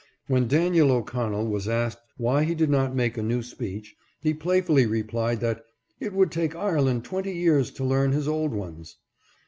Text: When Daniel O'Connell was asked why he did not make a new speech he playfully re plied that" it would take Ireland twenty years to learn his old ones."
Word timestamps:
When 0.25 0.47
Daniel 0.47 0.91
O'Connell 0.91 1.45
was 1.45 1.67
asked 1.69 1.99
why 2.17 2.43
he 2.43 2.55
did 2.55 2.71
not 2.71 2.95
make 2.95 3.19
a 3.19 3.21
new 3.21 3.43
speech 3.43 3.95
he 4.19 4.33
playfully 4.33 4.87
re 4.87 5.03
plied 5.03 5.41
that" 5.41 5.63
it 5.99 6.11
would 6.13 6.31
take 6.31 6.55
Ireland 6.55 7.03
twenty 7.03 7.33
years 7.33 7.69
to 7.73 7.83
learn 7.83 8.11
his 8.11 8.27
old 8.27 8.51
ones." 8.51 8.95